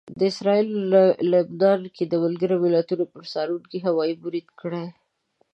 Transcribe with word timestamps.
اسراییلو 0.29 1.03
لبنان 1.31 1.81
کې 1.95 2.03
د 2.07 2.13
ملګرو 2.23 2.55
ملتونو 2.63 3.05
پر 3.13 3.23
څارونکو 3.31 3.77
هوايي 3.85 4.15
برید 4.23 4.47
کړی 4.59 4.85